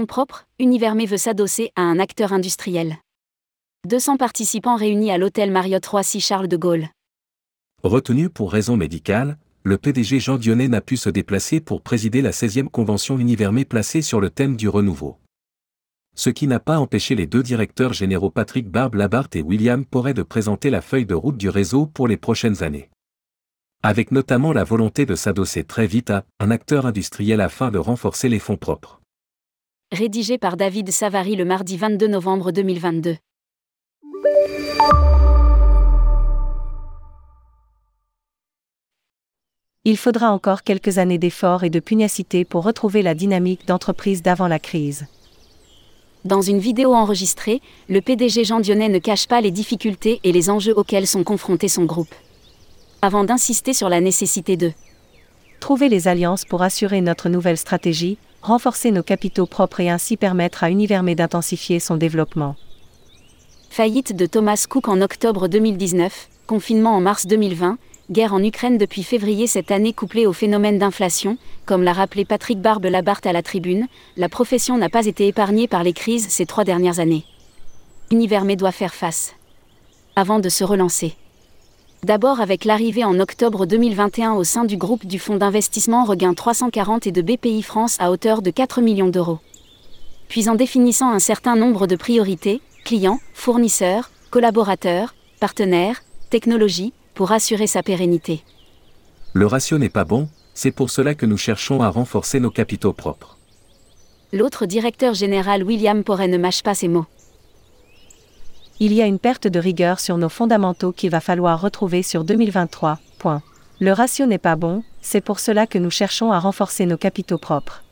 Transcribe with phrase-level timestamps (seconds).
[0.00, 2.96] fonds propres, Univermé veut s'adosser à un acteur industriel.
[3.86, 6.88] 200 participants réunis à l'hôtel Marriott Roissy Charles de Gaulle.
[7.82, 12.30] Retenu pour raison médicale, le PDG Jean Dionnet n'a pu se déplacer pour présider la
[12.30, 15.18] 16e convention Univermé placée sur le thème du renouveau.
[16.16, 20.14] Ce qui n'a pas empêché les deux directeurs généraux Patrick Barbe Labarthe et William Porret
[20.14, 22.88] de présenter la feuille de route du réseau pour les prochaines années.
[23.82, 28.30] Avec notamment la volonté de s'adosser très vite à un acteur industriel afin de renforcer
[28.30, 28.99] les fonds propres.
[29.92, 33.16] Rédigé par David Savary le mardi 22 novembre 2022.
[39.84, 44.46] Il faudra encore quelques années d'efforts et de pugnacité pour retrouver la dynamique d'entreprise d'avant
[44.46, 45.06] la crise.
[46.24, 50.50] Dans une vidéo enregistrée, le PDG Jean Dionnet ne cache pas les difficultés et les
[50.50, 52.14] enjeux auxquels sont confrontés son groupe.
[53.02, 54.70] Avant d'insister sur la nécessité de
[55.58, 60.64] trouver les alliances pour assurer notre nouvelle stratégie, renforcer nos capitaux propres et ainsi permettre
[60.64, 62.56] à Univermé d'intensifier son développement.
[63.68, 67.78] Faillite de Thomas Cook en octobre 2019, confinement en mars 2020,
[68.10, 72.60] guerre en Ukraine depuis février cette année couplée au phénomène d'inflation, comme l'a rappelé Patrick
[72.60, 76.46] Barbe Labarthe à la tribune, la profession n'a pas été épargnée par les crises ces
[76.46, 77.24] trois dernières années.
[78.10, 79.34] Univermé doit faire face.
[80.16, 81.14] Avant de se relancer.
[82.02, 87.06] D'abord avec l'arrivée en octobre 2021 au sein du groupe du fonds d'investissement Regain 340
[87.06, 89.38] et de BPI France à hauteur de 4 millions d'euros.
[90.28, 97.66] Puis en définissant un certain nombre de priorités, clients, fournisseurs, collaborateurs, partenaires, technologies, pour assurer
[97.66, 98.42] sa pérennité.
[99.34, 102.94] Le ratio n'est pas bon, c'est pour cela que nous cherchons à renforcer nos capitaux
[102.94, 103.36] propres.
[104.32, 107.06] L'autre directeur général William Porret ne mâche pas ses mots.
[108.82, 112.24] Il y a une perte de rigueur sur nos fondamentaux qu'il va falloir retrouver sur
[112.24, 112.98] 2023.
[113.18, 113.42] Point.
[113.78, 117.36] Le ratio n'est pas bon, c'est pour cela que nous cherchons à renforcer nos capitaux
[117.36, 117.84] propres.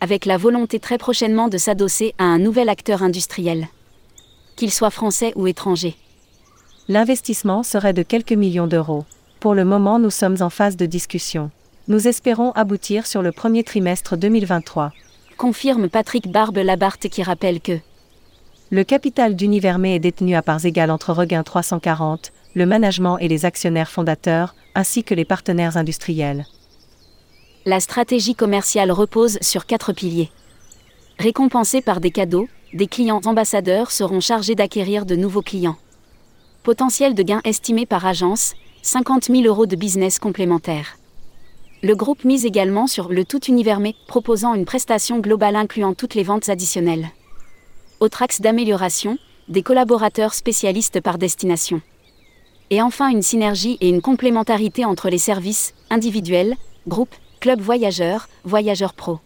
[0.00, 3.68] Avec la volonté très prochainement de s'adosser à un nouvel acteur industriel.
[4.56, 5.96] Qu'il soit français ou étranger.
[6.88, 9.04] L'investissement serait de quelques millions d'euros.
[9.38, 11.50] Pour le moment, nous sommes en phase de discussion.
[11.88, 14.92] Nous espérons aboutir sur le premier trimestre 2023.
[15.36, 17.78] Confirme Patrick Barbe Labarthe qui rappelle que
[18.74, 23.44] le capital d'Univermé est détenu à parts égales entre Regain 340, le management et les
[23.44, 26.44] actionnaires fondateurs, ainsi que les partenaires industriels.
[27.66, 30.32] La stratégie commerciale repose sur quatre piliers.
[31.20, 35.76] Récompensés par des cadeaux, des clients ambassadeurs seront chargés d'acquérir de nouveaux clients.
[36.64, 40.98] Potentiel de gain estimé par agence, 50 000 euros de business complémentaire.
[41.84, 46.24] Le groupe mise également sur le tout Univermé, proposant une prestation globale incluant toutes les
[46.24, 47.12] ventes additionnelles.
[48.00, 49.18] Autre axe d'amélioration,
[49.48, 51.80] des collaborateurs spécialistes par destination.
[52.70, 56.56] Et enfin une synergie et une complémentarité entre les services, individuels,
[56.88, 59.20] groupes, clubs voyageurs, voyageurs pro.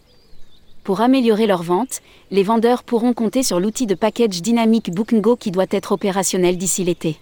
[0.83, 5.51] Pour améliorer leurs ventes, les vendeurs pourront compter sur l'outil de package dynamique Book'n'Go qui
[5.51, 7.17] doit être opérationnel d'ici l'été.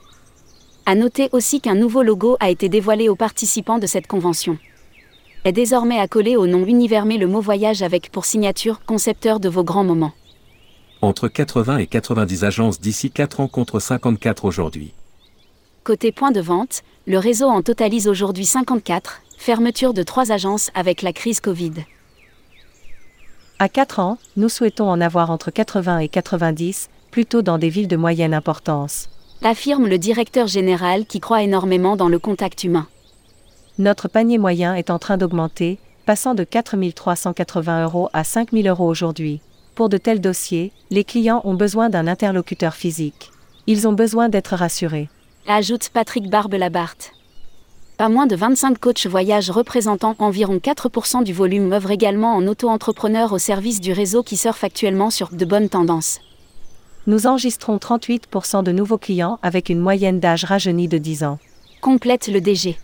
[0.85, 4.57] À noter aussi qu'un nouveau logo a été dévoilé aux participants de cette convention.
[5.43, 9.63] Est désormais accolé au nom Univermé le mot voyage avec pour signature concepteur de vos
[9.63, 10.13] grands moments.
[11.07, 14.91] Entre 80 et 90 agences d'ici 4 ans contre 54 aujourd'hui.
[15.85, 21.01] Côté point de vente, le réseau en totalise aujourd'hui 54, fermeture de 3 agences avec
[21.03, 21.71] la crise Covid.
[23.57, 27.87] À 4 ans, nous souhaitons en avoir entre 80 et 90, plutôt dans des villes
[27.87, 29.07] de moyenne importance
[29.43, 32.87] affirme le directeur général qui croit énormément dans le contact humain.
[33.77, 38.67] Notre panier moyen est en train d'augmenter, passant de 4 380 euros à 5 000
[38.67, 39.39] euros aujourd'hui.
[39.77, 43.29] Pour de tels dossiers, les clients ont besoin d'un interlocuteur physique.
[43.67, 45.07] Ils ont besoin d'être rassurés.
[45.47, 47.11] Ajoute Patrick Barbe-Labarthe.
[47.95, 53.31] Pas moins de 25 coachs voyage représentant environ 4% du volume œuvrent également en auto-entrepreneur
[53.31, 56.21] au service du réseau qui surfe actuellement sur de bonnes tendances
[57.05, 61.39] nous enregistrons 38% de nouveaux clients avec une moyenne d'âge rajeuni de 10 ans.
[61.79, 62.77] Complète le DG.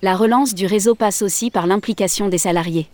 [0.00, 2.88] La relance du réseau passe aussi par l'implication des salariés.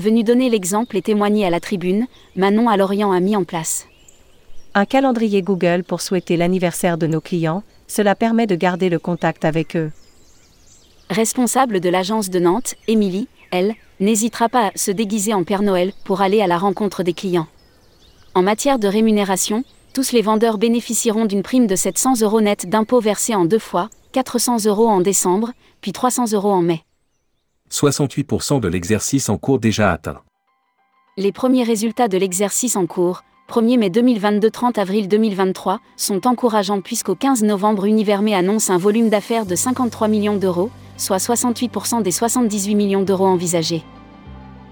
[0.00, 2.06] Venu donner l'exemple et témoigner à la tribune,
[2.36, 3.88] Manon à Lorient a mis en place
[4.78, 9.44] un calendrier Google pour souhaiter l'anniversaire de nos clients, cela permet de garder le contact
[9.44, 9.90] avec eux.
[11.10, 15.92] Responsable de l'agence de Nantes, Émilie, elle, n'hésitera pas à se déguiser en Père Noël
[16.04, 17.48] pour aller à la rencontre des clients.
[18.34, 19.64] En matière de rémunération,
[19.94, 23.88] tous les vendeurs bénéficieront d'une prime de 700 euros net d'impôt versée en deux fois,
[24.12, 26.84] 400 euros en décembre, puis 300 euros en mai.
[27.70, 30.20] 68% de l'exercice en cours déjà atteint.
[31.16, 37.14] Les premiers résultats de l'exercice en cours, 1er mai 2022-30 avril 2023, sont encourageants puisqu'au
[37.14, 42.74] 15 novembre Univermé annonce un volume d'affaires de 53 millions d'euros, soit 68% des 78
[42.74, 43.82] millions d'euros envisagés.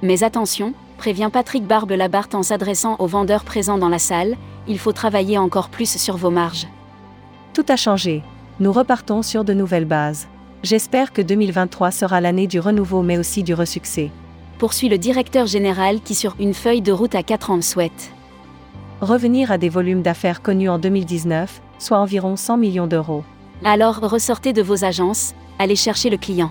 [0.03, 4.37] Mais attention, prévient Patrick Barbe Labarthe en s'adressant aux vendeurs présents dans la salle,
[4.69, 6.67] il faut travailler encore plus sur vos marges.
[7.55, 8.23] Tout a changé.
[8.61, 10.29] Nous repartons sur de nouvelles bases.
[10.67, 14.11] J'espère que 2023 sera l'année du renouveau mais aussi du resuccès.
[14.59, 18.11] Poursuit le directeur général qui sur une feuille de route à 4 ans souhaite
[19.01, 23.23] revenir à des volumes d'affaires connus en 2019, soit environ 100 millions d'euros.
[23.63, 26.51] Alors ressortez de vos agences, allez chercher le client.